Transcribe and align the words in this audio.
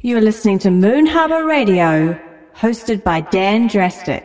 You're 0.00 0.20
listening 0.20 0.60
to 0.60 0.70
Moon 0.70 1.06
Harbour 1.06 1.44
Radio, 1.44 2.16
hosted 2.54 3.02
by 3.02 3.20
Dan 3.20 3.66
Drastic. 3.66 4.24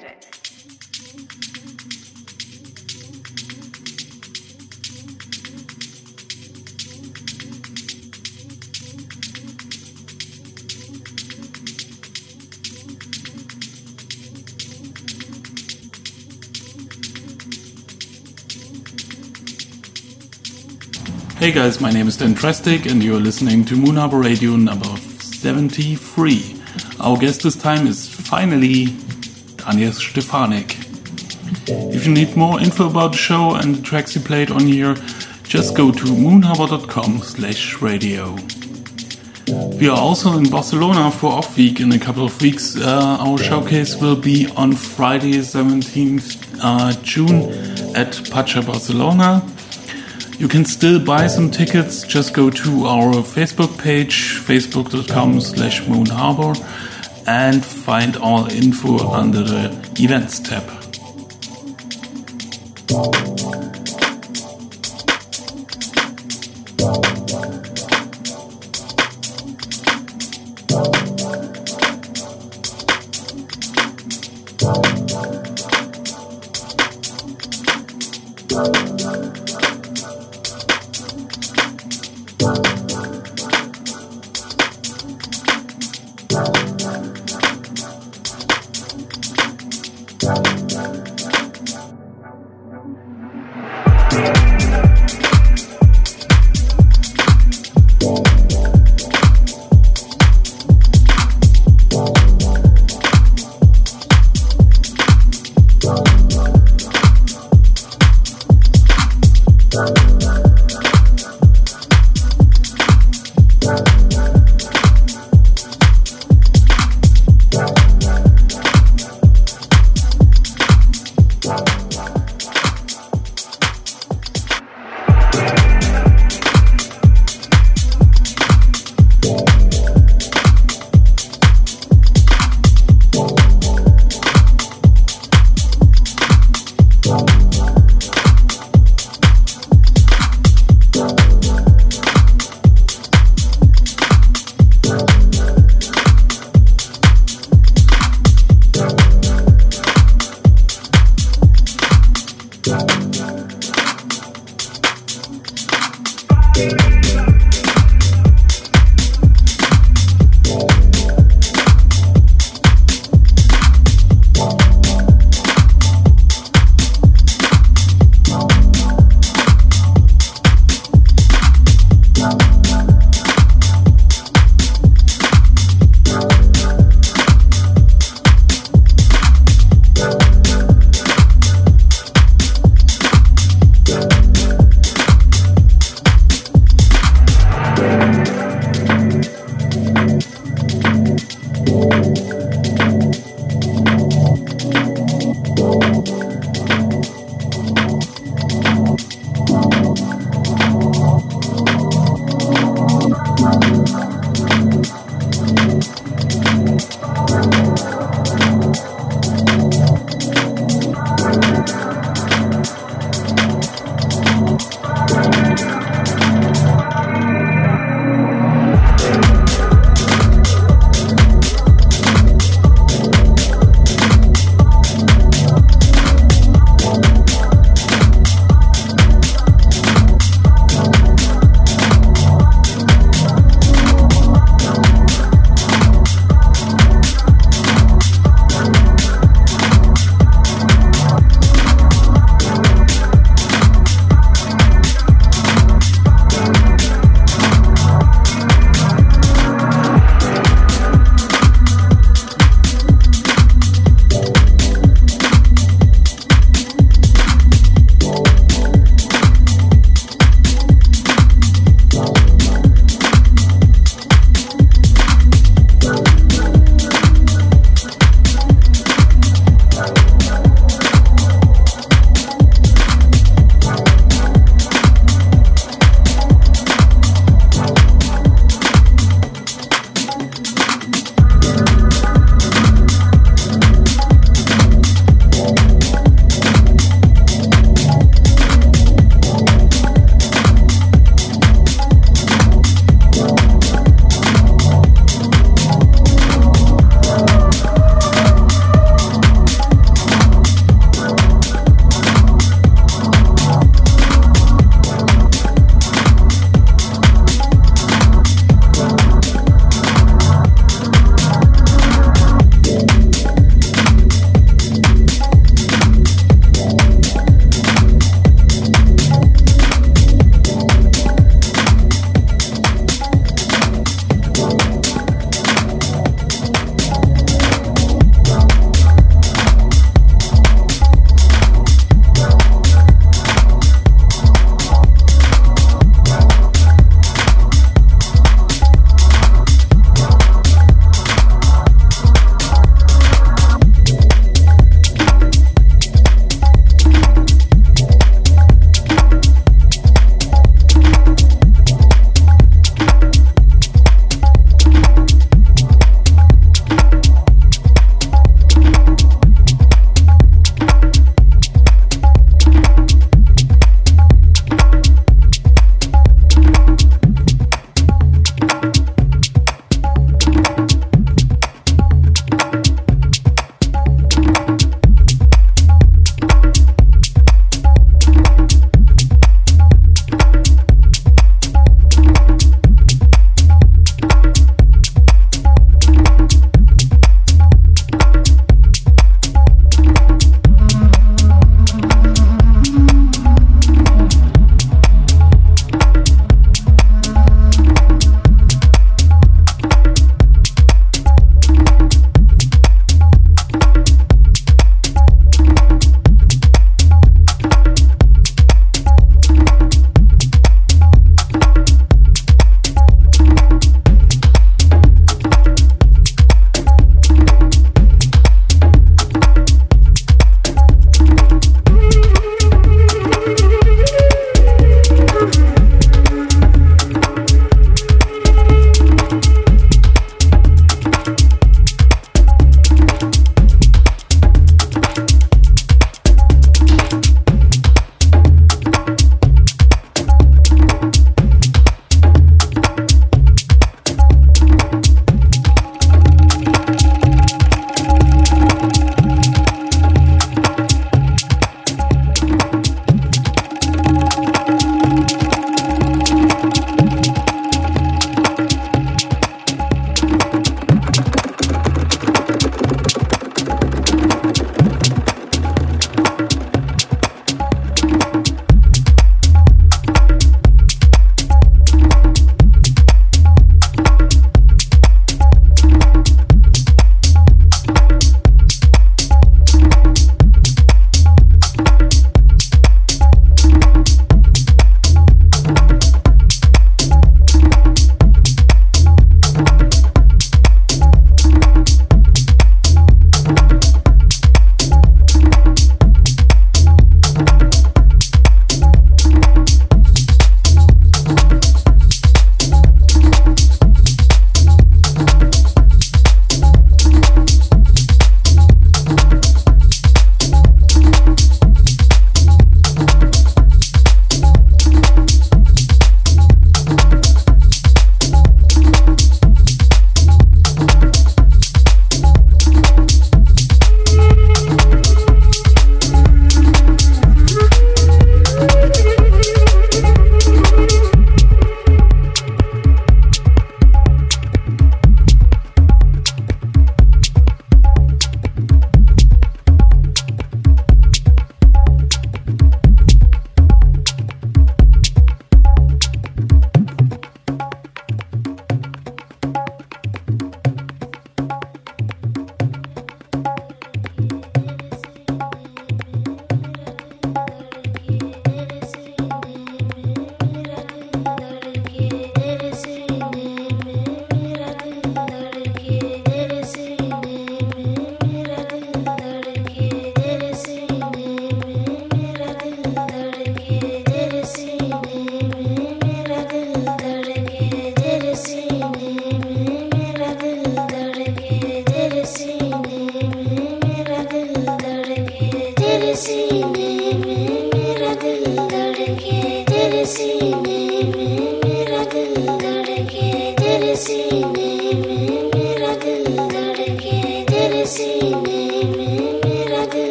Hey 21.40 21.52
guys, 21.52 21.82
my 21.82 21.90
name 21.90 22.08
is 22.08 22.18
Dan 22.18 22.34
Drastic 22.34 22.86
and 22.86 23.04
you're 23.04 23.20
listening 23.20 23.66
to 23.66 23.76
Moon 23.76 23.96
Harbour 23.96 24.20
Radio 24.20 24.56
number 24.56 24.96
73. 25.44 26.56
Our 27.02 27.18
guest 27.18 27.44
this 27.44 27.58
time 27.58 27.86
is 27.86 28.08
finally 28.08 28.86
Daniel 29.58 29.92
Stefanik. 29.92 30.78
If 31.68 32.08
you 32.08 32.14
need 32.14 32.38
more 32.38 32.62
info 32.62 32.90
about 32.90 33.12
the 33.12 33.18
show 33.18 33.56
and 33.56 33.76
the 33.76 33.82
tracks 33.82 34.14
he 34.14 34.22
played 34.22 34.52
on 34.52 34.62
here, 34.62 34.96
just 35.44 35.76
go 35.76 35.92
to 35.92 36.06
moonharbour.com 36.06 37.20
slash 37.20 37.82
radio. 37.82 38.38
We 39.78 39.90
are 39.90 40.00
also 40.00 40.38
in 40.38 40.50
Barcelona 40.50 41.12
for 41.12 41.34
Off 41.34 41.58
Week 41.58 41.82
in 41.82 41.92
a 41.92 42.00
couple 42.00 42.24
of 42.24 42.42
weeks. 42.42 42.78
Uh, 42.78 43.18
our 43.20 43.38
showcase 43.38 44.00
will 44.00 44.16
be 44.16 44.48
on 44.56 44.72
Friday, 44.72 45.40
17th 45.40 46.58
uh, 46.62 46.94
June 47.04 47.52
at 47.98 48.14
Pacha 48.32 48.62
Barcelona. 48.62 49.42
You 50.44 50.50
can 50.50 50.66
still 50.66 51.00
buy 51.00 51.28
some 51.28 51.50
tickets. 51.52 52.04
Just 52.04 52.34
go 52.34 52.50
to 52.50 52.86
our 52.86 53.14
Facebook 53.24 53.82
page, 53.82 54.42
facebook.com 54.42 55.40
slash 55.40 55.84
moonharbour, 55.84 56.60
and 57.26 57.64
find 57.64 58.18
all 58.18 58.52
info 58.52 59.08
under 59.08 59.42
the 59.42 59.70
events 59.98 60.42
tab. 60.42 60.83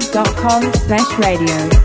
moonharbour.com 0.00 0.72
slash 0.74 1.18
radio. 1.18 1.79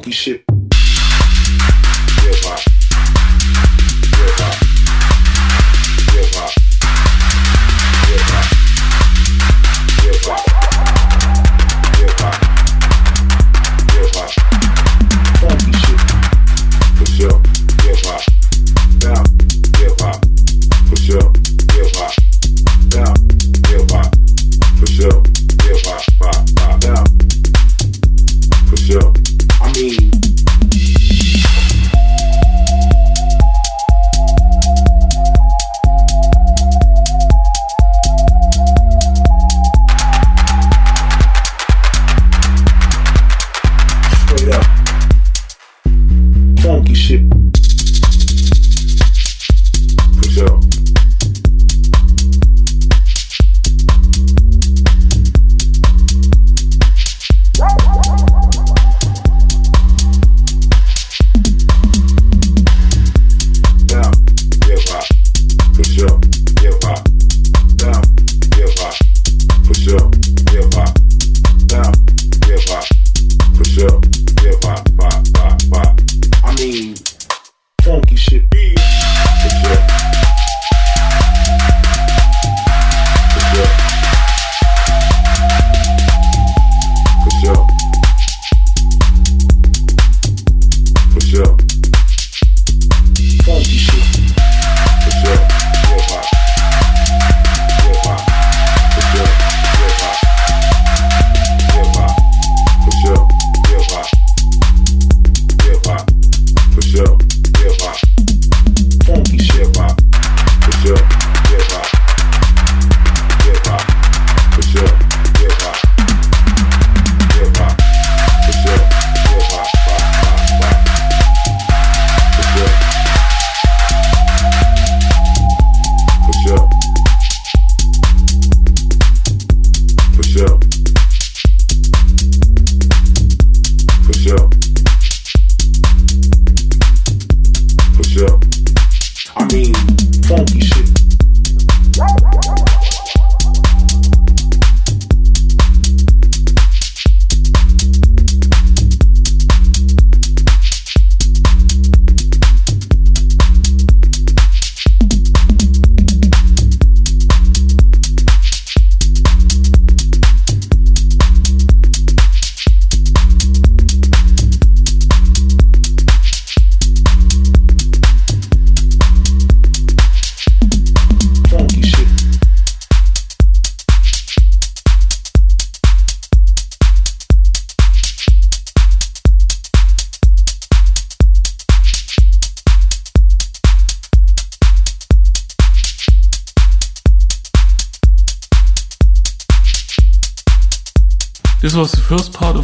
cliché. 0.00 0.44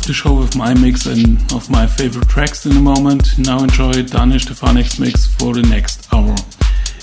The 0.07 0.12
show 0.12 0.34
with 0.34 0.55
my 0.55 0.74
mix 0.74 1.07
and 1.07 1.40
of 1.55 1.70
my 1.70 1.86
favorite 1.86 2.28
tracks 2.28 2.66
in 2.66 2.76
a 2.76 2.80
moment. 2.80 3.38
Now 3.38 3.61
enjoy 3.61 4.02
Daniel 4.02 4.38
Stefanik's 4.38 5.00
mix 5.00 5.24
for 5.24 5.55
the 5.55 5.62
next 5.62 6.12
hour. 6.12 6.34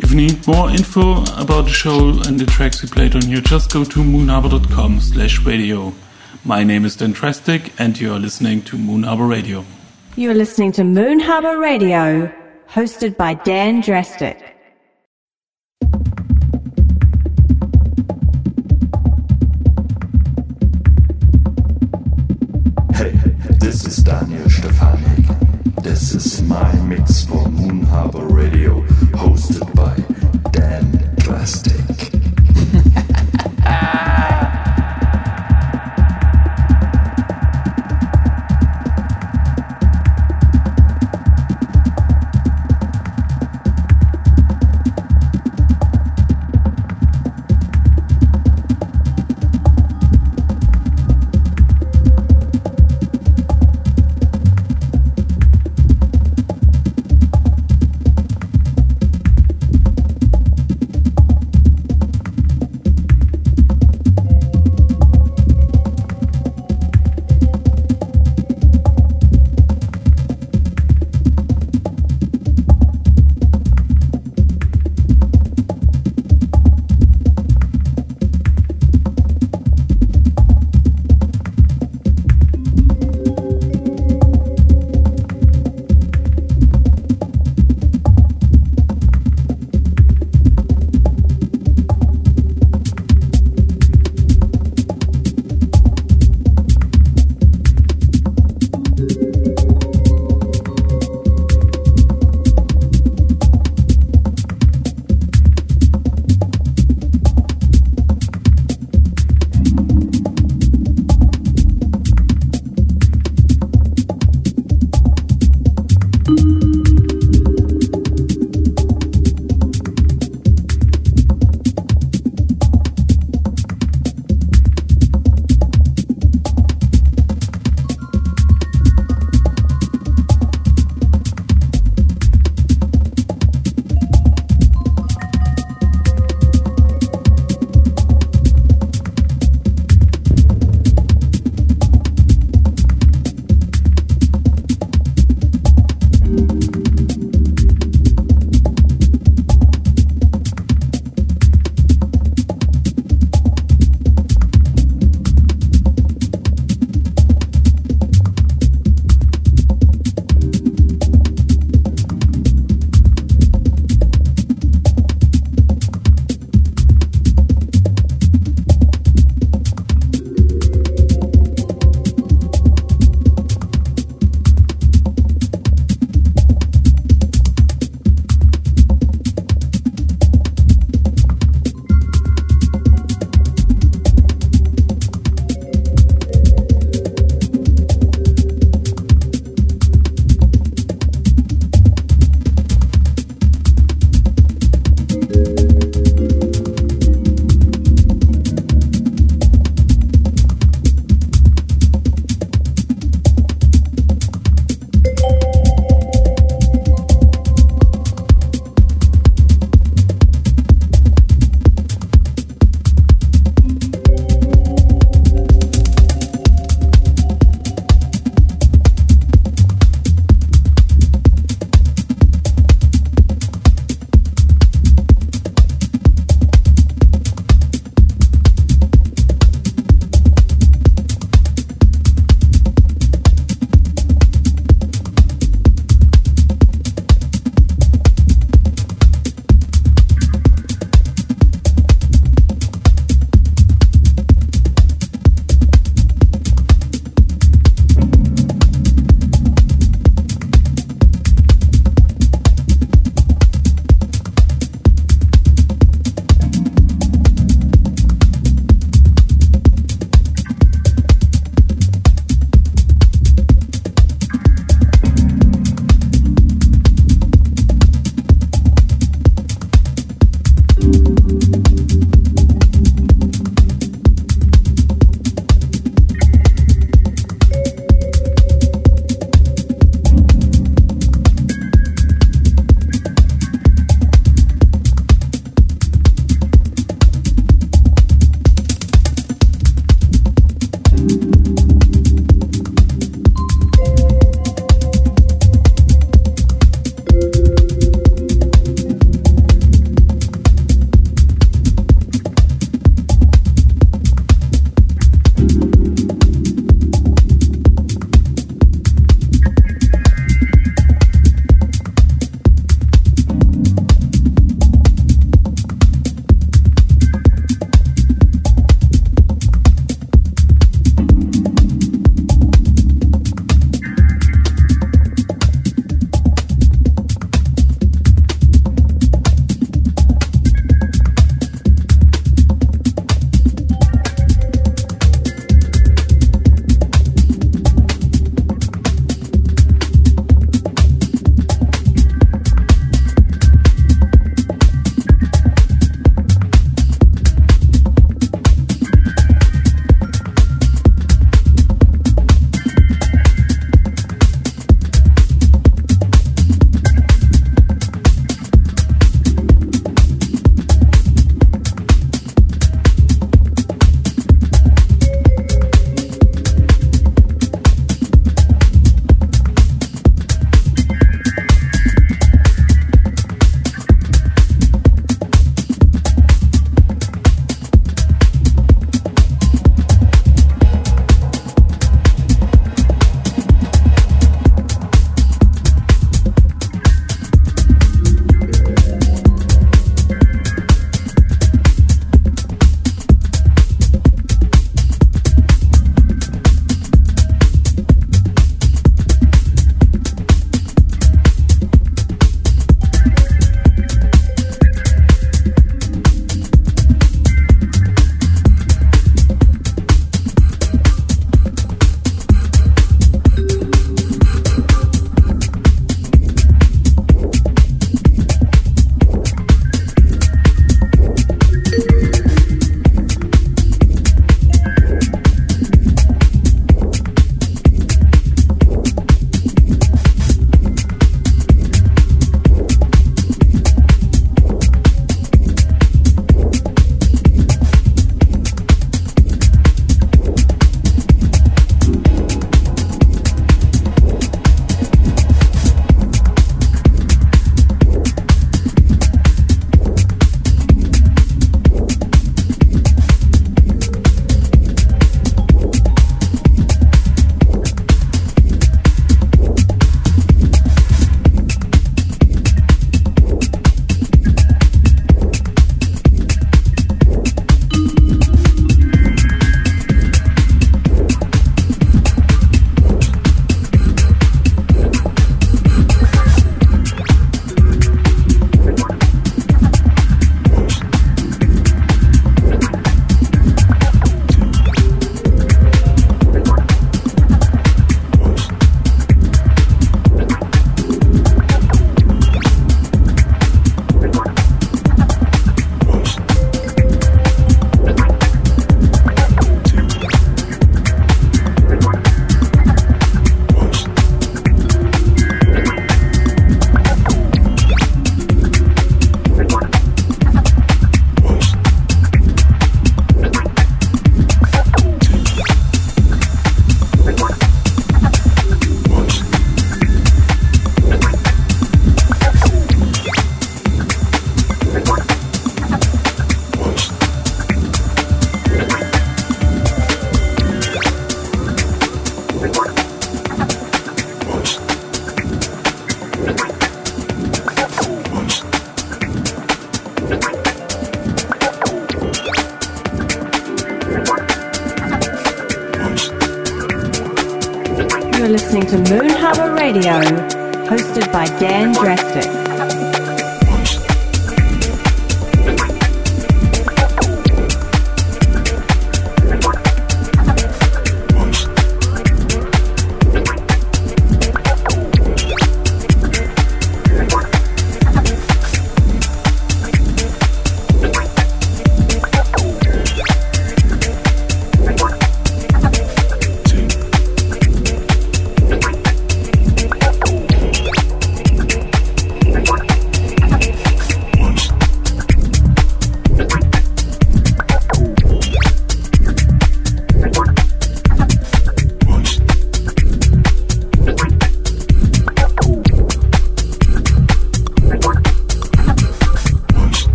If 0.00 0.10
you 0.10 0.16
need 0.16 0.44
more 0.48 0.68
info 0.68 1.22
about 1.40 1.66
the 1.66 1.70
show 1.70 2.08
and 2.26 2.40
the 2.40 2.46
tracks 2.46 2.82
we 2.82 2.88
played 2.88 3.14
on 3.14 3.22
here, 3.22 3.40
just 3.40 3.72
go 3.72 3.84
to 3.84 4.00
moonharbour.com 4.00 4.98
slash 4.98 5.38
radio. 5.46 5.92
My 6.44 6.64
name 6.64 6.84
is 6.84 6.96
Dan 6.96 7.12
Drastic 7.12 7.72
and 7.78 7.96
you 8.00 8.12
are 8.12 8.18
listening 8.18 8.62
to 8.62 8.76
Moon 8.76 9.04
Harbour 9.04 9.26
Radio. 9.26 9.64
You're 10.16 10.34
listening 10.34 10.72
to 10.72 10.82
Moon 10.82 11.20
Harbour 11.20 11.56
Radio, 11.56 12.32
hosted 12.68 13.16
by 13.16 13.34
Dan 13.34 13.80
Drastic. 13.80 14.47
This 25.82 26.14
is 26.14 26.42
my 26.42 26.72
mix 26.82 27.24
for 27.24 27.48
Moon 27.48 27.82
Harbour 27.82 28.26
Radio, 28.26 28.82
hosted 29.12 29.72
by 29.74 29.94
Dan 30.50 31.14
Drastic. 31.16 32.37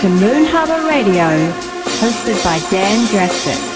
To 0.00 0.08
Moon 0.08 0.46
Harbour 0.46 0.88
Radio, 0.88 1.28
hosted 2.00 2.42
by 2.42 2.58
Dan 2.70 3.06
Drastic. 3.10 3.69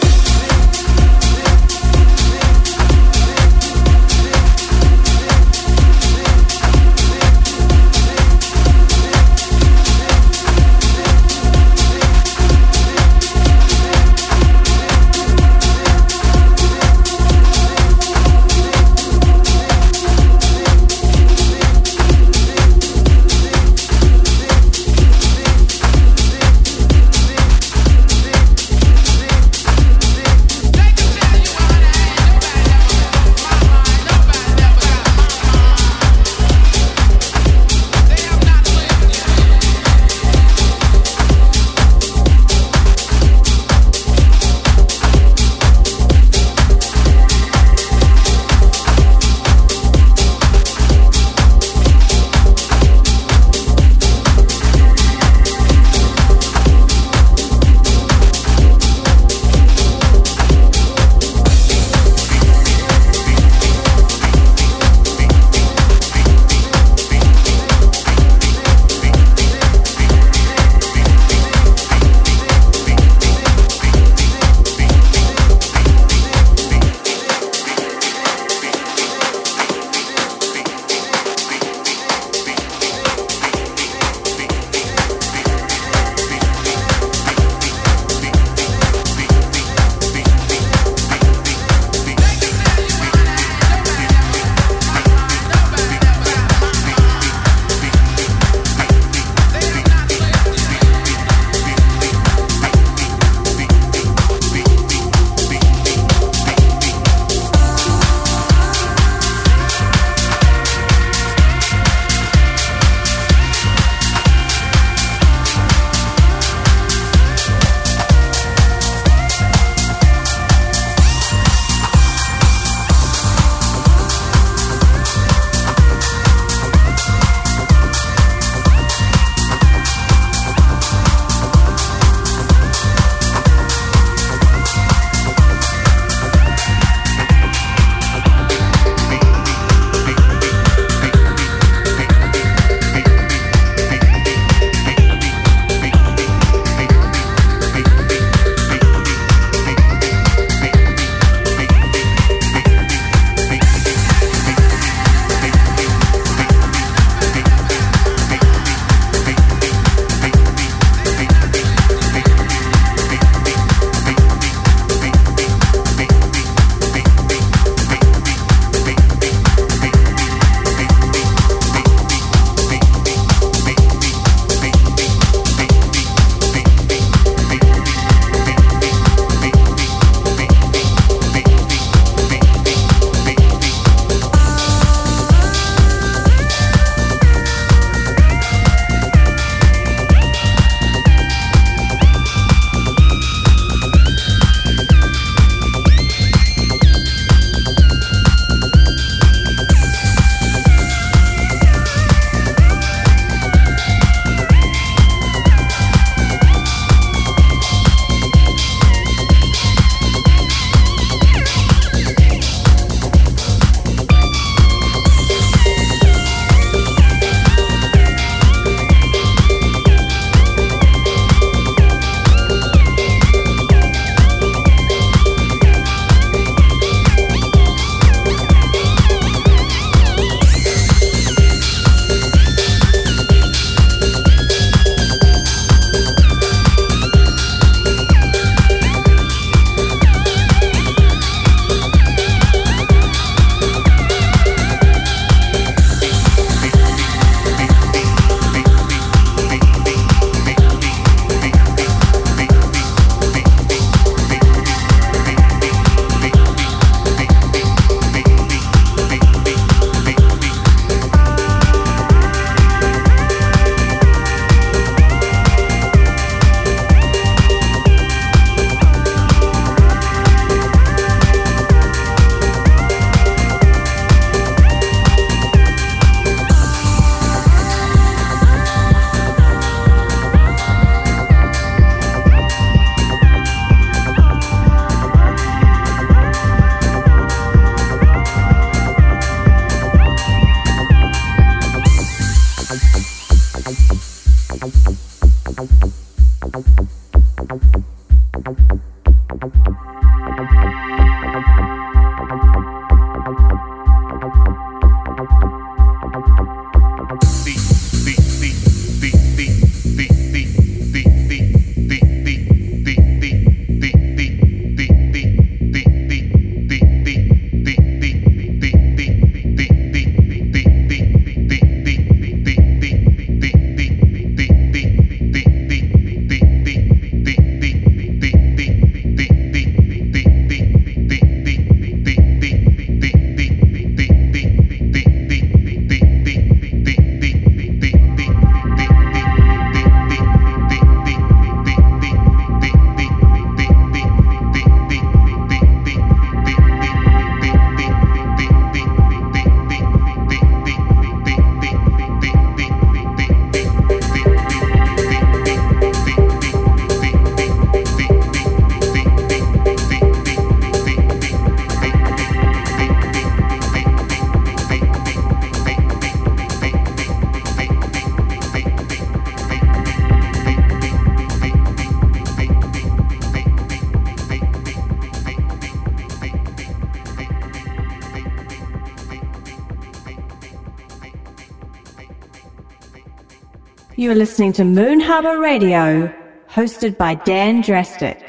You 384.05 384.11
are 384.11 384.15
listening 384.15 384.53
to 384.61 384.65
Moon 384.65 385.01
Harbour 385.01 385.39
Radio, 385.39 386.13
hosted 386.51 386.99
by 386.99 387.15
Dan 387.15 387.63
Drastic. 387.63 388.24